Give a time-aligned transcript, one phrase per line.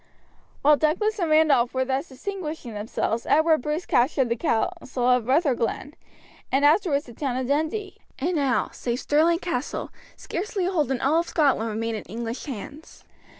[0.63, 5.93] While Douglas and Randolph were thus distinguishing themselves Edward Bruce captured the castle of Rutherglen,
[6.51, 11.01] and afterwards the town of Dundee; and now, save Stirling Castle, scarcely a hold in
[11.01, 13.03] all Scotland remained in English hands.